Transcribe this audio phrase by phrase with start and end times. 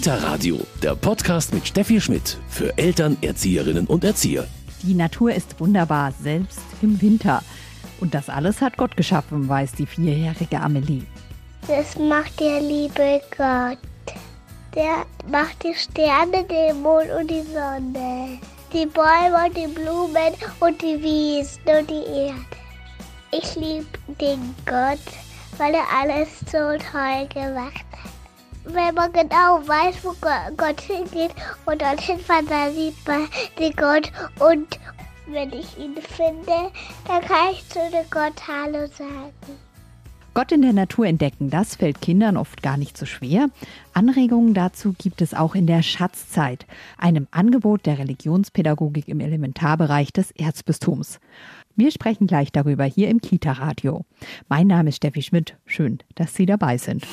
[0.00, 4.46] Kita Radio, der Podcast mit Steffi Schmidt für Eltern, Erzieherinnen und Erzieher.
[4.82, 7.42] Die Natur ist wunderbar, selbst im Winter.
[8.00, 11.02] Und das alles hat Gott geschaffen, weiß die vierjährige Amelie.
[11.68, 13.76] Das macht der liebe Gott.
[14.74, 18.38] Der macht die Sterne, den Mond und die Sonne.
[18.72, 22.56] Die Bäume und die Blumen und die Wiesen und die Erde.
[23.32, 23.84] Ich liebe
[24.18, 24.98] den Gott,
[25.58, 26.56] weil er alles so
[26.90, 28.09] toll gemacht hat.
[28.72, 30.14] Wenn man genau weiß, wo
[30.56, 31.32] Gott hingeht
[31.66, 33.26] und dorthin fährt, dann sieht man
[33.58, 34.12] den Gott.
[34.38, 34.78] Und
[35.26, 36.70] wenn ich ihn finde,
[37.06, 39.58] dann kann ich zu dem Gott Hallo sagen.
[40.34, 43.48] Gott in der Natur entdecken, das fällt Kindern oft gar nicht so schwer.
[43.92, 46.66] Anregungen dazu gibt es auch in der Schatzzeit,
[46.96, 51.18] einem Angebot der Religionspädagogik im Elementarbereich des Erzbistums.
[51.74, 54.04] Wir sprechen gleich darüber hier im Kita-Radio.
[54.48, 55.56] Mein Name ist Steffi Schmidt.
[55.66, 57.04] Schön, dass Sie dabei sind.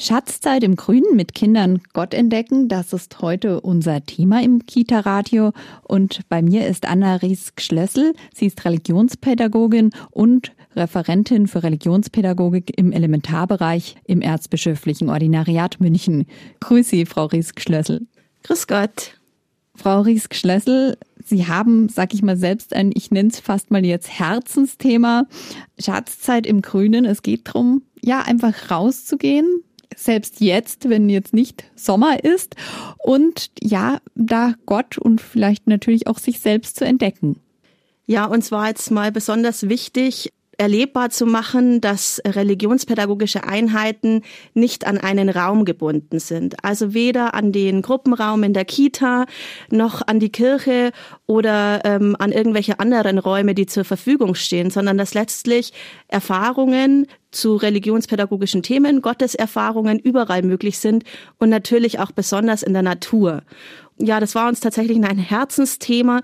[0.00, 5.52] Schatzzeit im Grünen mit Kindern Gott entdecken, das ist heute unser Thema im Kita-Radio.
[5.82, 8.14] Und bei mir ist Anna Ries-Schlössel.
[8.32, 16.26] Sie ist Religionspädagogin und Referentin für Religionspädagogik im Elementarbereich im Erzbischöflichen Ordinariat München.
[16.60, 18.06] Grüße Sie, Frau Ries-Schlössel.
[18.44, 19.18] Grüß Gott.
[19.74, 24.08] Frau Ries-Schlössel, Sie haben, sag ich mal selbst, ein, ich nenne es fast mal jetzt
[24.08, 25.26] Herzensthema,
[25.78, 27.04] Schatzzeit im Grünen.
[27.04, 29.62] Es geht darum, ja, einfach rauszugehen,
[29.98, 32.54] selbst jetzt, wenn jetzt nicht Sommer ist
[32.98, 37.40] und ja, da Gott und vielleicht natürlich auch sich selbst zu entdecken.
[38.06, 44.22] Ja, uns war jetzt mal besonders wichtig, erlebbar zu machen, dass religionspädagogische Einheiten
[44.54, 46.64] nicht an einen Raum gebunden sind.
[46.64, 49.26] Also weder an den Gruppenraum in der Kita
[49.70, 50.90] noch an die Kirche
[51.26, 55.72] oder ähm, an irgendwelche anderen Räume, die zur Verfügung stehen, sondern dass letztlich
[56.08, 61.04] Erfahrungen zu religionspädagogischen Themen, Gotteserfahrungen überall möglich sind
[61.38, 63.42] und natürlich auch besonders in der Natur
[63.98, 66.22] ja, das war uns tatsächlich ein Herzensthema.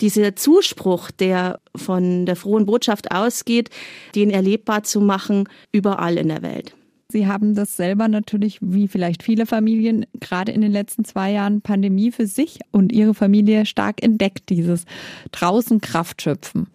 [0.00, 3.70] Dieser Zuspruch, der von der frohen Botschaft ausgeht,
[4.14, 6.74] den erlebbar zu machen, überall in der Welt.
[7.08, 11.60] Sie haben das selber natürlich, wie vielleicht viele Familien, gerade in den letzten zwei Jahren
[11.60, 14.84] Pandemie für sich und Ihre Familie stark entdeckt, dieses
[15.30, 16.66] draußen Kraft schöpfen.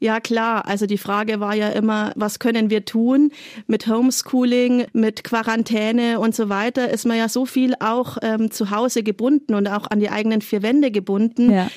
[0.00, 0.66] Ja, klar.
[0.66, 3.30] Also die Frage war ja immer, was können wir tun
[3.66, 6.90] mit Homeschooling, mit Quarantäne und so weiter?
[6.90, 10.42] Ist man ja so viel auch ähm, zu Hause gebunden und auch an die eigenen
[10.42, 11.50] vier Wände gebunden.
[11.50, 11.70] Ja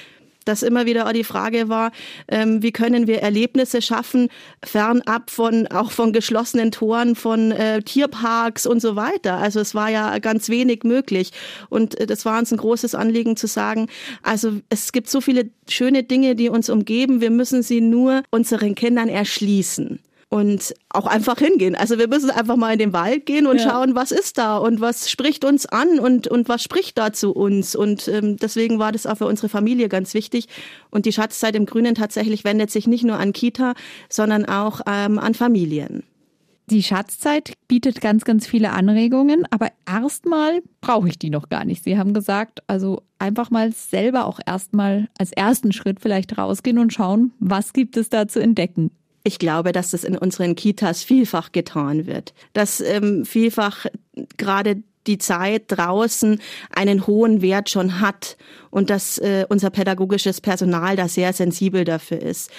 [0.47, 1.91] dass immer wieder auch die Frage war,
[2.27, 4.29] ähm, wie können wir Erlebnisse schaffen,
[4.63, 9.37] fernab von auch von geschlossenen Toren, von äh, Tierparks und so weiter.
[9.37, 11.31] Also es war ja ganz wenig möglich.
[11.69, 13.87] Und äh, das war uns ein großes Anliegen zu sagen,
[14.23, 18.75] also es gibt so viele schöne Dinge, die uns umgeben, wir müssen sie nur unseren
[18.75, 19.99] Kindern erschließen
[20.29, 21.75] und auch einfach hingehen.
[21.75, 23.69] Also wir müssen einfach mal in den Wald gehen und ja.
[23.69, 27.31] schauen, was ist da und was spricht uns an und, und was spricht da zu
[27.31, 27.75] uns.
[27.75, 30.47] Und ähm, deswegen war das auch für unsere Familie ganz wichtig.
[30.89, 33.73] Und die Schatzzeit im Grünen tatsächlich wendet sich nicht nur an Kita,
[34.09, 36.03] sondern auch ähm, an Familien.
[36.69, 41.85] Die Schatzzeit bietet ganz, ganz viele Anregungen, aber erstmal brauche ich die noch gar nicht.
[41.85, 46.91] Sie haben gesagt, also einfach mal selber auch erstmal als ersten Schritt vielleicht rausgehen und
[46.91, 48.91] schauen, was gibt es da zu entdecken.
[49.27, 52.33] Ich glaube, dass das in unseren Kitas vielfach getan wird.
[52.53, 53.85] Dass ähm, vielfach
[54.38, 56.39] gerade die Zeit draußen
[56.73, 58.38] einen hohen Wert schon hat
[58.71, 62.51] und dass äh, unser pädagogisches Personal da sehr sensibel dafür ist.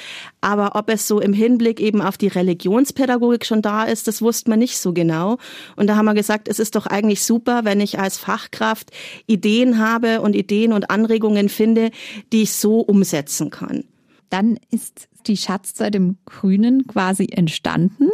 [0.42, 4.50] Aber ob es so im Hinblick eben auf die Religionspädagogik schon da ist, das wusste
[4.50, 5.38] man nicht so genau.
[5.74, 8.90] Und da haben wir gesagt, es ist doch eigentlich super, wenn ich als Fachkraft
[9.26, 11.92] Ideen habe und Ideen und Anregungen finde,
[12.30, 13.84] die ich so umsetzen kann.
[14.30, 18.10] Dann ist die Schatzzeit im Grünen quasi entstanden.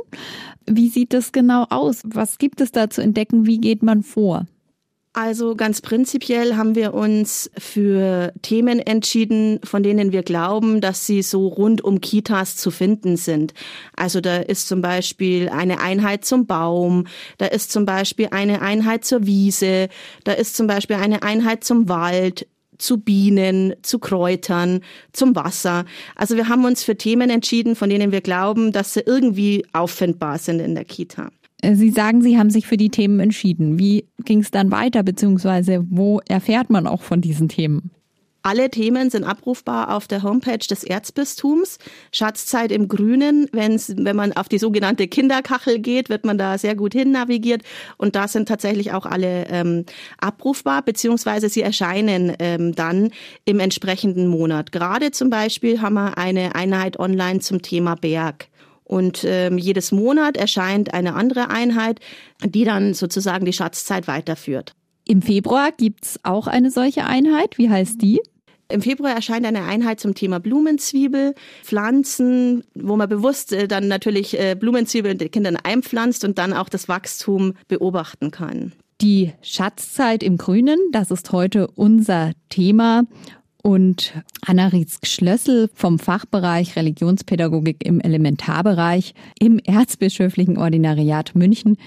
[0.66, 2.02] Wie sieht das genau aus?
[2.04, 3.46] Was gibt es da zu entdecken?
[3.46, 4.46] Wie geht man vor?
[5.16, 11.22] Also ganz prinzipiell haben wir uns für Themen entschieden, von denen wir glauben, dass sie
[11.22, 13.54] so rund um Kitas zu finden sind.
[13.94, 17.06] Also da ist zum Beispiel eine Einheit zum Baum,
[17.38, 19.88] da ist zum Beispiel eine Einheit zur Wiese,
[20.24, 22.48] da ist zum Beispiel eine Einheit zum Wald,
[22.78, 24.80] zu Bienen, zu Kräutern,
[25.12, 25.84] zum Wasser.
[26.16, 30.38] Also wir haben uns für Themen entschieden, von denen wir glauben, dass sie irgendwie auffindbar
[30.38, 31.30] sind in der Kita.
[31.62, 33.78] Äh, sie sagen, Sie haben sich für die Themen entschieden.
[33.78, 37.90] Wie ging es dann weiter, beziehungsweise wo erfährt man auch von diesen Themen?
[38.46, 41.78] Alle Themen sind abrufbar auf der Homepage des Erzbistums.
[42.12, 43.48] Schatzzeit im Grünen.
[43.52, 47.62] Wenn's, wenn man auf die sogenannte Kinderkachel geht, wird man da sehr gut hin navigiert.
[47.96, 49.86] Und da sind tatsächlich auch alle ähm,
[50.18, 53.12] abrufbar, beziehungsweise sie erscheinen ähm, dann
[53.46, 54.72] im entsprechenden Monat.
[54.72, 58.48] Gerade zum Beispiel haben wir eine Einheit online zum Thema Berg.
[58.84, 61.98] Und ähm, jedes Monat erscheint eine andere Einheit,
[62.44, 64.74] die dann sozusagen die Schatzzeit weiterführt.
[65.06, 67.56] Im Februar gibt's auch eine solche Einheit.
[67.56, 68.20] Wie heißt die?
[68.68, 74.38] Im Februar erscheint eine Einheit zum Thema Blumenzwiebel, Pflanzen, wo man bewusst äh, dann natürlich
[74.38, 78.72] äh, Blumenzwiebeln den Kindern einpflanzt und dann auch das Wachstum beobachten kann.
[79.00, 83.04] Die Schatzzeit im Grünen, das ist heute unser Thema.
[83.62, 84.12] Und
[84.42, 91.78] Anna Riesk-Schlössel vom Fachbereich Religionspädagogik im Elementarbereich im Erzbischöflichen Ordinariat München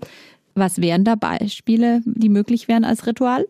[0.54, 3.46] Was wären da Beispiele, die möglich wären als Ritual?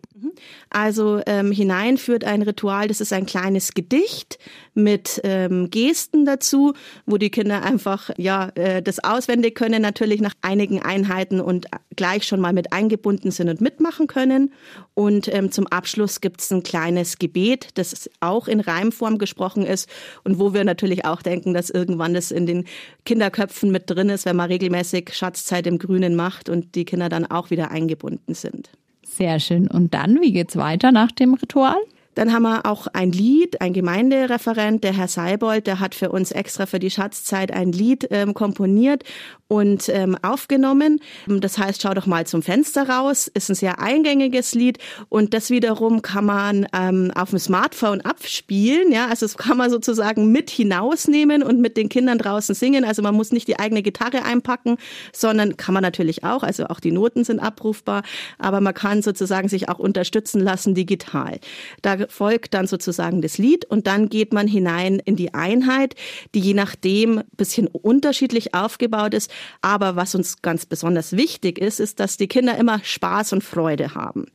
[0.70, 4.38] Also ähm, hinein führt ein Ritual, das ist ein kleines Gedicht
[4.74, 6.74] mit ähm, Gesten dazu,
[7.06, 11.66] wo die Kinder einfach ja äh, das auswendig können, natürlich nach einigen Einheiten und
[11.96, 14.52] gleich schon mal mit eingebunden sind und mitmachen können.
[14.94, 19.88] Und ähm, zum Abschluss gibt es ein kleines Gebet, das auch in Reimform gesprochen ist
[20.24, 22.64] und wo wir natürlich auch denken, dass irgendwann das in den
[23.04, 27.26] Kinderköpfen mit drin ist, wenn man regelmäßig Schatzzeit im Grünen macht und die Kinder dann
[27.26, 28.70] auch wieder eingebunden sind.
[29.16, 29.66] Sehr schön.
[29.66, 31.78] Und dann, wie geht's weiter nach dem Ritual?
[32.16, 36.32] Dann haben wir auch ein Lied, ein Gemeindereferent, der Herr Seibold, der hat für uns
[36.32, 39.04] extra für die Schatzzeit ein Lied ähm, komponiert
[39.48, 41.00] und ähm, aufgenommen.
[41.26, 44.78] Das heißt, schau doch mal zum Fenster raus, ist ein sehr eingängiges Lied
[45.08, 48.90] und das wiederum kann man ähm, auf dem Smartphone abspielen.
[48.90, 52.84] Ja, also das kann man sozusagen mit hinausnehmen und mit den Kindern draußen singen.
[52.84, 54.78] Also man muss nicht die eigene Gitarre einpacken,
[55.12, 56.42] sondern kann man natürlich auch.
[56.42, 58.02] Also auch die Noten sind abrufbar,
[58.38, 61.38] aber man kann sozusagen sich auch unterstützen lassen digital.
[61.82, 65.94] Da folgt dann sozusagen das Lied und dann geht man hinein in die Einheit,
[66.34, 69.30] die je nachdem bisschen unterschiedlich aufgebaut ist.
[69.62, 73.94] Aber was uns ganz besonders wichtig ist, ist, dass die Kinder immer Spaß und Freude
[73.94, 74.26] haben.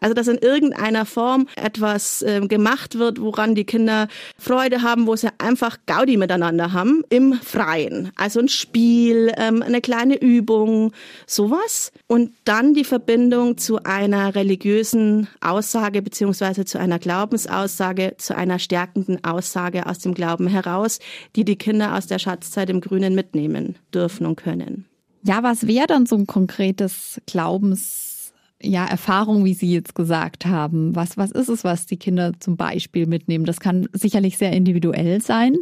[0.00, 5.16] Also dass in irgendeiner Form etwas äh, gemacht wird, woran die Kinder Freude haben, wo
[5.16, 8.12] sie einfach Gaudi miteinander haben im Freien.
[8.16, 10.92] Also ein Spiel, ähm, eine kleine Übung,
[11.26, 11.92] sowas.
[12.06, 19.22] Und dann die Verbindung zu einer religiösen Aussage beziehungsweise zu einer Glaubensaussage, zu einer stärkenden
[19.24, 21.00] Aussage aus dem Glauben heraus,
[21.36, 24.86] die die Kinder aus der Schatzzeit im Grünen mitnehmen dürfen und können.
[25.22, 30.96] Ja, was wäre dann so ein konkretes Glaubens, ja, Erfahrung, wie Sie jetzt gesagt haben?
[30.96, 33.44] Was, was ist es, was die Kinder zum Beispiel mitnehmen?
[33.44, 35.56] Das kann sicherlich sehr individuell sein.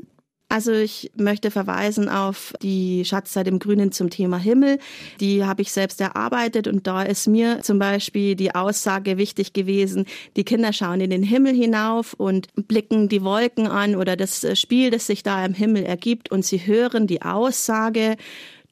[0.51, 4.79] Also ich möchte verweisen auf die Schatzzeit im Grünen zum Thema Himmel.
[5.21, 10.07] Die habe ich selbst erarbeitet und da ist mir zum Beispiel die Aussage wichtig gewesen,
[10.37, 14.91] die Kinder schauen in den Himmel hinauf und blicken die Wolken an oder das Spiel,
[14.91, 18.17] das sich da im Himmel ergibt und sie hören die Aussage,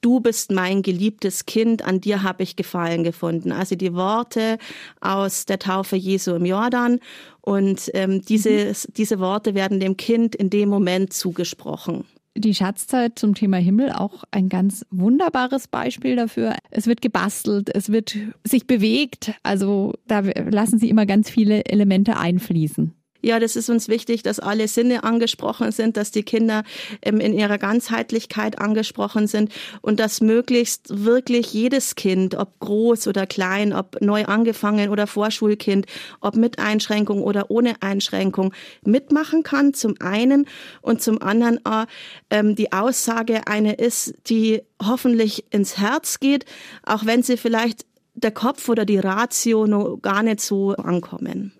[0.00, 3.52] Du bist mein geliebtes Kind, an dir habe ich Gefallen gefunden.
[3.52, 4.58] Also die Worte
[5.00, 7.00] aus der Taufe Jesu im Jordan.
[7.40, 12.04] Und ähm, diese, diese Worte werden dem Kind in dem Moment zugesprochen.
[12.36, 16.54] Die Schatzzeit zum Thema Himmel auch ein ganz wunderbares Beispiel dafür.
[16.70, 19.32] Es wird gebastelt, es wird sich bewegt.
[19.42, 22.92] Also da lassen Sie immer ganz viele Elemente einfließen.
[23.22, 26.64] Ja, das ist uns wichtig, dass alle Sinne angesprochen sind, dass die Kinder
[27.02, 33.26] ähm, in ihrer Ganzheitlichkeit angesprochen sind und dass möglichst wirklich jedes Kind, ob groß oder
[33.26, 35.86] klein, ob neu angefangen oder Vorschulkind,
[36.20, 38.52] ob mit Einschränkung oder ohne Einschränkung
[38.84, 40.46] mitmachen kann, zum einen
[40.82, 41.86] und zum anderen äh,
[42.30, 46.44] ähm, die Aussage eine ist, die hoffentlich ins Herz geht,
[46.84, 51.52] auch wenn sie vielleicht der Kopf oder die Ratio noch gar nicht so ankommen.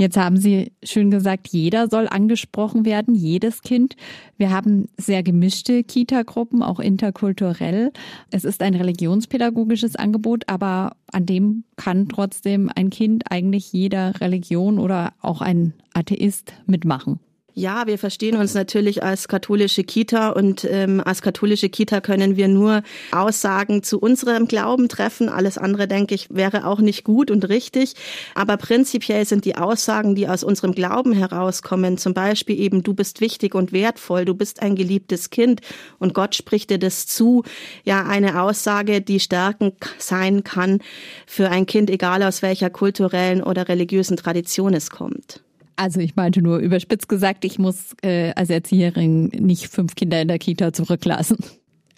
[0.00, 3.96] Jetzt haben Sie schön gesagt, jeder soll angesprochen werden, jedes Kind.
[4.38, 7.92] Wir haben sehr gemischte Kita-Gruppen, auch interkulturell.
[8.30, 14.78] Es ist ein religionspädagogisches Angebot, aber an dem kann trotzdem ein Kind eigentlich jeder Religion
[14.78, 17.20] oder auch ein Atheist mitmachen.
[17.54, 22.46] Ja, wir verstehen uns natürlich als katholische Kita und ähm, als katholische Kita können wir
[22.46, 25.28] nur Aussagen zu unserem Glauben treffen.
[25.28, 27.94] Alles andere, denke ich, wäre auch nicht gut und richtig.
[28.36, 33.20] Aber prinzipiell sind die Aussagen, die aus unserem Glauben herauskommen, zum Beispiel eben, du bist
[33.20, 35.60] wichtig und wertvoll, du bist ein geliebtes Kind
[35.98, 37.42] und Gott spricht dir das zu,
[37.84, 40.78] ja, eine Aussage, die stärkend sein kann
[41.26, 45.42] für ein Kind, egal aus welcher kulturellen oder religiösen Tradition es kommt.
[45.80, 50.28] Also ich meinte nur überspitzt gesagt, ich muss äh, als Erzieherin nicht fünf Kinder in
[50.28, 51.38] der Kita zurücklassen.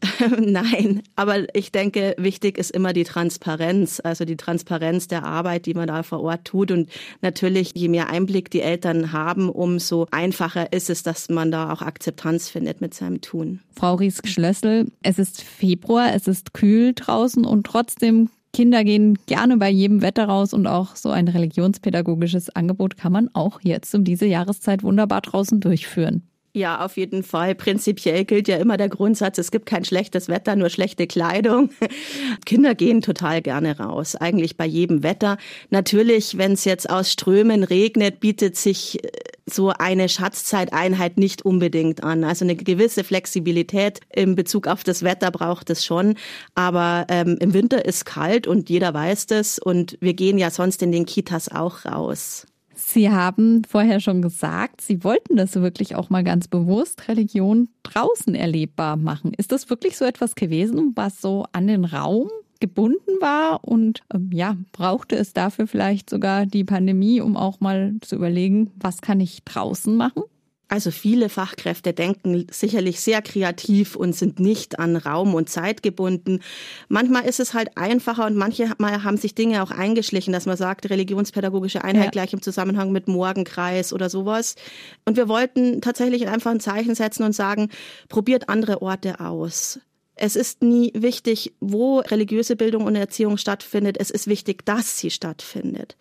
[0.38, 5.74] Nein, aber ich denke, wichtig ist immer die Transparenz, also die Transparenz der Arbeit, die
[5.74, 6.70] man da vor Ort tut.
[6.70, 6.90] Und
[7.22, 11.82] natürlich, je mehr Einblick die Eltern haben, umso einfacher ist es, dass man da auch
[11.82, 13.62] Akzeptanz findet mit seinem Tun.
[13.74, 19.70] Frau Riesk-Schlössel, es ist Februar, es ist kühl draußen und trotzdem Kinder gehen gerne bei
[19.70, 24.26] jedem Wetter raus und auch so ein religionspädagogisches Angebot kann man auch jetzt um diese
[24.26, 26.22] Jahreszeit wunderbar draußen durchführen.
[26.54, 27.54] Ja, auf jeden Fall.
[27.54, 31.70] Prinzipiell gilt ja immer der Grundsatz, es gibt kein schlechtes Wetter, nur schlechte Kleidung.
[32.44, 35.38] Kinder gehen total gerne raus, eigentlich bei jedem Wetter.
[35.70, 39.08] Natürlich, wenn es jetzt aus Strömen regnet, bietet sich äh,
[39.46, 42.24] so eine Schatzzeiteinheit nicht unbedingt an.
[42.24, 46.14] Also eine gewisse Flexibilität in Bezug auf das Wetter braucht es schon.
[46.54, 50.82] Aber ähm, im Winter ist kalt und jeder weiß das und wir gehen ja sonst
[50.82, 52.46] in den Kitas auch raus.
[52.74, 58.34] Sie haben vorher schon gesagt, Sie wollten das wirklich auch mal ganz bewusst Religion draußen
[58.34, 59.32] erlebbar machen.
[59.34, 62.28] Ist das wirklich so etwas gewesen, was so an den Raum
[62.62, 67.94] gebunden war und ähm, ja, brauchte es dafür vielleicht sogar die Pandemie, um auch mal
[68.00, 70.22] zu überlegen, was kann ich draußen machen?
[70.68, 76.38] Also viele Fachkräfte denken sicherlich sehr kreativ und sind nicht an Raum und Zeit gebunden.
[76.88, 80.88] Manchmal ist es halt einfacher und manchmal haben sich Dinge auch eingeschlichen, dass man sagt,
[80.88, 82.10] religionspädagogische Einheit ja.
[82.12, 84.54] gleich im Zusammenhang mit Morgenkreis oder sowas.
[85.04, 87.68] Und wir wollten tatsächlich einfach ein Zeichen setzen und sagen,
[88.08, 89.78] probiert andere Orte aus.
[90.24, 93.96] Es ist nie wichtig, wo religiöse Bildung und Erziehung stattfindet.
[93.98, 95.96] Es ist wichtig, dass sie stattfindet.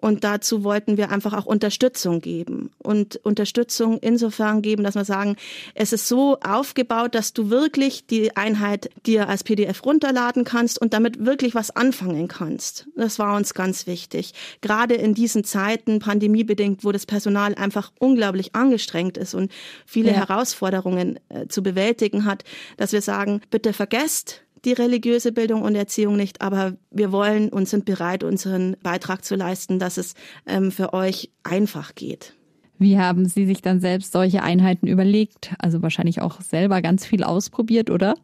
[0.00, 2.70] Und dazu wollten wir einfach auch Unterstützung geben.
[2.78, 5.36] Und Unterstützung insofern geben, dass wir sagen,
[5.74, 10.92] es ist so aufgebaut, dass du wirklich die Einheit dir als PDF runterladen kannst und
[10.94, 12.86] damit wirklich was anfangen kannst.
[12.96, 14.34] Das war uns ganz wichtig.
[14.60, 19.50] Gerade in diesen Zeiten, pandemiebedingt, wo das Personal einfach unglaublich angestrengt ist und
[19.84, 20.16] viele ja.
[20.16, 22.44] Herausforderungen äh, zu bewältigen hat,
[22.76, 27.68] dass wir sagen, bitte vergesst die religiöse Bildung und Erziehung nicht, aber wir wollen und
[27.68, 30.14] sind bereit, unseren Beitrag zu leisten, dass es
[30.46, 32.37] ähm, für euch einfach geht.
[32.78, 35.54] Wie haben Sie sich dann selbst solche Einheiten überlegt?
[35.58, 38.14] Also wahrscheinlich auch selber ganz viel ausprobiert, oder?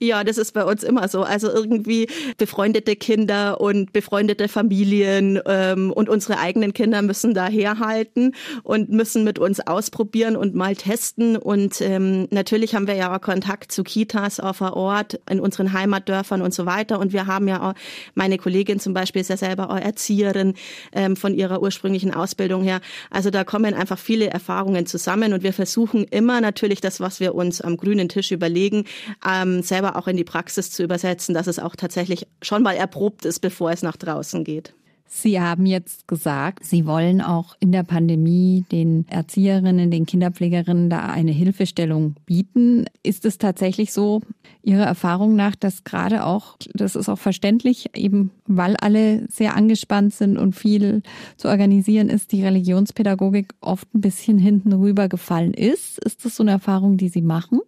[0.00, 1.22] Ja, das ist bei uns immer so.
[1.22, 8.34] Also irgendwie befreundete Kinder und befreundete Familien ähm, und unsere eigenen Kinder müssen da herhalten
[8.62, 11.36] und müssen mit uns ausprobieren und mal testen.
[11.36, 15.72] Und ähm, natürlich haben wir ja auch Kontakt zu Kitas auf der Ort, in unseren
[15.72, 16.98] Heimatdörfern und so weiter.
[16.98, 17.74] Und wir haben ja auch,
[18.14, 20.54] meine Kollegin zum Beispiel ist ja selber auch Erzieherin
[20.92, 22.80] ähm, von ihrer ursprünglichen Ausbildung her.
[23.10, 27.34] Also da kommen einfach viele Erfahrungen zusammen und wir versuchen immer natürlich das, was wir
[27.34, 28.84] uns am grünen Tisch überlegen,
[29.26, 33.24] ähm, selber auch in die Praxis zu übersetzen, dass es auch tatsächlich schon mal erprobt
[33.24, 34.74] ist, bevor es nach draußen geht.
[35.06, 41.06] Sie haben jetzt gesagt, Sie wollen auch in der Pandemie den Erzieherinnen, den Kinderpflegerinnen da
[41.06, 42.86] eine Hilfestellung bieten.
[43.02, 44.22] Ist es tatsächlich so,
[44.62, 50.14] Ihrer Erfahrung nach, dass gerade auch, das ist auch verständlich, eben weil alle sehr angespannt
[50.14, 51.02] sind und viel
[51.36, 55.98] zu organisieren ist, die Religionspädagogik oft ein bisschen hinten rübergefallen ist?
[55.98, 57.60] Ist das so eine Erfahrung, die Sie machen?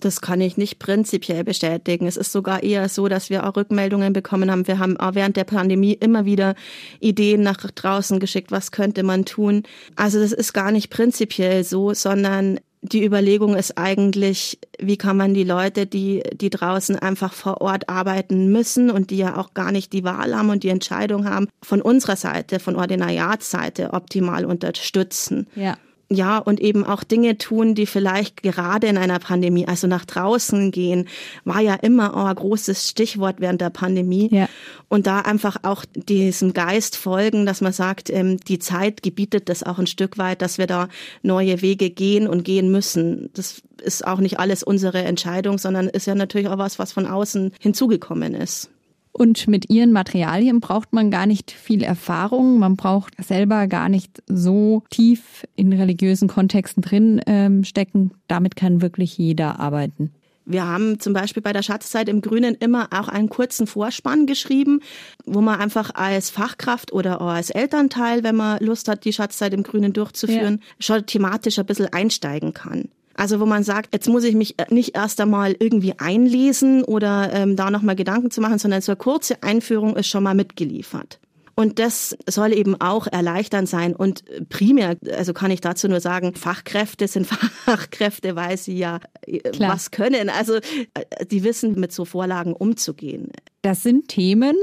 [0.00, 2.06] Das kann ich nicht prinzipiell bestätigen.
[2.06, 4.66] Es ist sogar eher so, dass wir auch Rückmeldungen bekommen haben.
[4.66, 6.54] Wir haben auch während der Pandemie immer wieder
[7.00, 9.62] Ideen nach draußen geschickt, was könnte man tun.
[9.94, 15.34] Also das ist gar nicht prinzipiell so, sondern die Überlegung ist eigentlich, wie kann man
[15.34, 19.72] die Leute, die, die draußen einfach vor Ort arbeiten müssen und die ja auch gar
[19.72, 25.48] nicht die Wahl haben und die Entscheidung haben, von unserer Seite, von Ordinariatsseite optimal unterstützen.
[25.56, 25.76] Ja
[26.08, 30.70] ja, und eben auch Dinge tun, die vielleicht gerade in einer Pandemie, also nach draußen
[30.70, 31.08] gehen,
[31.44, 34.28] war ja immer auch ein großes Stichwort während der Pandemie.
[34.30, 34.48] Ja.
[34.88, 39.64] Und da einfach auch diesem Geist folgen, dass man sagt, ähm, die Zeit gebietet das
[39.64, 40.88] auch ein Stück weit, dass wir da
[41.22, 43.30] neue Wege gehen und gehen müssen.
[43.34, 47.06] Das ist auch nicht alles unsere Entscheidung, sondern ist ja natürlich auch was, was von
[47.06, 48.70] außen hinzugekommen ist.
[49.16, 52.58] Und mit ihren Materialien braucht man gar nicht viel Erfahrung.
[52.58, 58.10] Man braucht selber gar nicht so tief in religiösen Kontexten drin ähm, stecken.
[58.28, 60.12] Damit kann wirklich jeder arbeiten.
[60.44, 64.80] Wir haben zum Beispiel bei der Schatzzeit im Grünen immer auch einen kurzen Vorspann geschrieben,
[65.24, 69.54] wo man einfach als Fachkraft oder auch als Elternteil, wenn man Lust hat, die Schatzzeit
[69.54, 70.74] im Grünen durchzuführen, ja.
[70.78, 72.90] schon thematisch ein bisschen einsteigen kann.
[73.16, 77.56] Also wo man sagt, jetzt muss ich mich nicht erst einmal irgendwie einlesen oder ähm,
[77.56, 81.18] da nochmal Gedanken zu machen, sondern so eine kurze Einführung ist schon mal mitgeliefert.
[81.58, 83.96] Und das soll eben auch erleichternd sein.
[83.96, 87.26] Und primär, also kann ich dazu nur sagen, Fachkräfte sind
[87.64, 89.72] Fachkräfte, weil sie ja äh, Klar.
[89.72, 90.28] was können.
[90.28, 93.30] Also äh, die wissen, mit so Vorlagen umzugehen.
[93.62, 94.54] Das sind Themen,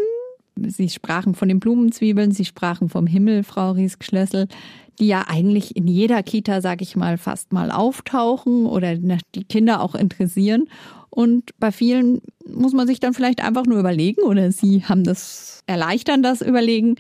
[0.55, 4.47] Sie sprachen von den Blumenzwiebeln, Sie sprachen vom Himmel, Frau Riesk-Schlössel,
[4.99, 9.81] die ja eigentlich in jeder Kita, sage ich mal, fast mal auftauchen oder die Kinder
[9.81, 10.67] auch interessieren.
[11.09, 15.63] Und bei vielen muss man sich dann vielleicht einfach nur überlegen, oder Sie haben das,
[15.65, 16.95] erleichtern das Überlegen,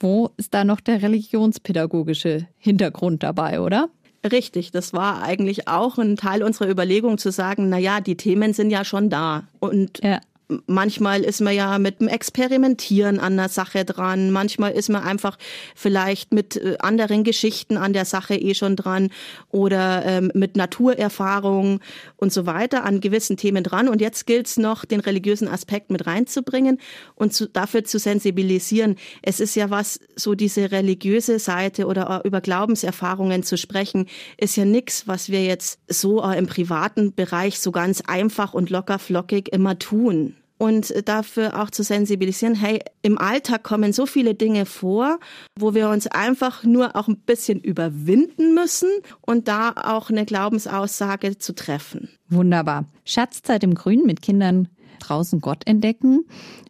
[0.00, 3.88] wo ist da noch der religionspädagogische Hintergrund dabei, oder?
[4.30, 8.52] Richtig, das war eigentlich auch ein Teil unserer Überlegung zu sagen, na ja, die Themen
[8.52, 10.20] sind ja schon da und ja
[10.66, 15.38] manchmal ist man ja mit dem Experimentieren an der Sache dran, manchmal ist man einfach
[15.74, 19.10] vielleicht mit äh, anderen Geschichten an der Sache eh schon dran
[19.50, 21.80] oder ähm, mit Naturerfahrung
[22.16, 23.88] und so weiter an gewissen Themen dran.
[23.88, 26.78] Und jetzt gilt es noch, den religiösen Aspekt mit reinzubringen
[27.14, 28.96] und zu, dafür zu sensibilisieren.
[29.22, 34.06] Es ist ja was, so diese religiöse Seite oder über Glaubenserfahrungen zu sprechen,
[34.38, 38.98] ist ja nichts, was wir jetzt so im privaten Bereich so ganz einfach und locker
[38.98, 44.66] flockig immer tun und dafür auch zu sensibilisieren, hey, im Alltag kommen so viele Dinge
[44.66, 45.18] vor,
[45.58, 48.88] wo wir uns einfach nur auch ein bisschen überwinden müssen
[49.20, 52.08] und da auch eine Glaubensaussage zu treffen.
[52.28, 52.86] Wunderbar.
[53.04, 56.24] Schatzzeit im Grün mit Kindern draußen Gott entdecken.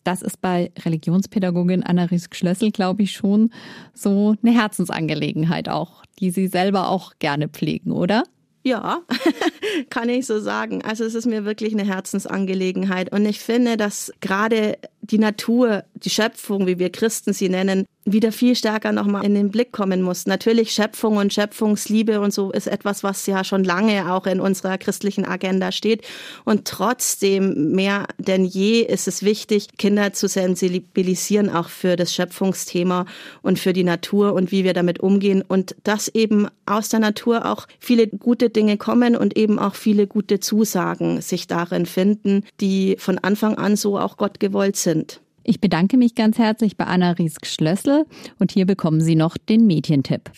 [0.04, 3.50] Das ist bei Religionspädagogin Anna-Ries Schlössel, glaube ich, schon
[3.94, 8.24] so eine Herzensangelegenheit auch, die Sie selber auch gerne pflegen, oder?
[8.66, 9.02] Ja,
[9.90, 10.82] kann ich so sagen.
[10.82, 13.12] Also es ist mir wirklich eine Herzensangelegenheit.
[13.12, 18.30] Und ich finde, dass gerade die Natur, die Schöpfung, wie wir Christen sie nennen, wieder
[18.30, 20.26] viel stärker nochmal in den Blick kommen muss.
[20.26, 24.78] Natürlich Schöpfung und Schöpfungsliebe und so ist etwas, was ja schon lange auch in unserer
[24.78, 26.02] christlichen Agenda steht.
[26.44, 33.06] Und trotzdem mehr denn je ist es wichtig, Kinder zu sensibilisieren auch für das Schöpfungsthema
[33.42, 37.44] und für die Natur und wie wir damit umgehen und dass eben aus der Natur
[37.44, 42.96] auch viele gute Dinge kommen und eben auch viele gute Zusagen sich darin finden, die
[42.98, 45.20] von Anfang an so auch Gott gewollt sind.
[45.44, 48.06] Ich bedanke mich ganz herzlich bei Anna Riesk-Schlössel
[48.40, 50.32] und hier bekommen Sie noch den Medientipp.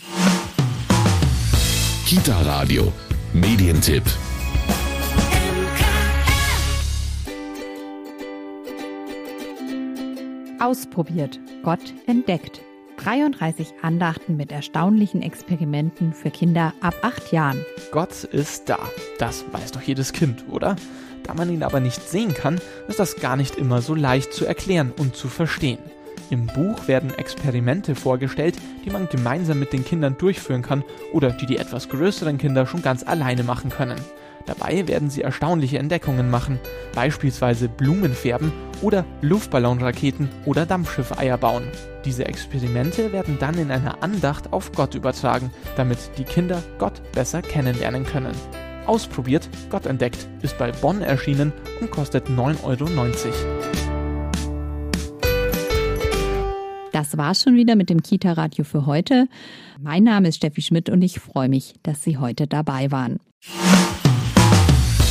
[2.04, 2.92] Kita Radio,
[3.32, 4.02] Medientipp.
[10.60, 12.60] Ausprobiert, Gott entdeckt.
[12.98, 17.64] 33 Andachten mit erstaunlichen Experimenten für Kinder ab acht Jahren.
[17.92, 18.78] Gott ist da.
[19.18, 20.76] Das weiß doch jedes Kind, oder?
[21.22, 24.44] Da man ihn aber nicht sehen kann, ist das gar nicht immer so leicht zu
[24.46, 25.78] erklären und zu verstehen.
[26.30, 31.46] Im Buch werden Experimente vorgestellt, die man gemeinsam mit den Kindern durchführen kann oder die
[31.46, 33.98] die etwas größeren Kinder schon ganz alleine machen können.
[34.48, 36.58] Dabei werden sie erstaunliche Entdeckungen machen,
[36.94, 41.64] beispielsweise Blumen färben oder Luftballonraketen oder Dampfschiffeier bauen.
[42.06, 47.42] Diese Experimente werden dann in einer Andacht auf Gott übertragen, damit die Kinder Gott besser
[47.42, 48.34] kennenlernen können.
[48.86, 52.88] Ausprobiert, Gott entdeckt ist bei Bonn erschienen und kostet 9,90 Euro.
[56.92, 59.28] Das war's schon wieder mit dem Kita-Radio für heute.
[59.78, 63.20] Mein Name ist Steffi Schmidt und ich freue mich, dass Sie heute dabei waren.